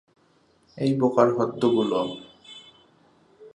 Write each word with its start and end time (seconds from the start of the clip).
এই 0.77 0.91
বোকার 0.99 1.27
হদ্দগুলো। 1.37 2.01